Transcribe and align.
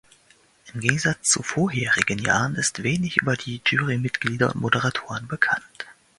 Im 0.73 0.79
Gegensatz 0.79 1.29
zu 1.29 1.43
vorherigen 1.43 2.17
Jahren 2.17 2.55
ist 2.55 2.81
wenig 2.81 3.17
über 3.17 3.35
die 3.37 3.61
Jurymitglieder 3.63 4.47
und 4.55 4.61
Moderatoren 4.61 5.27
bekannt. 5.27 5.85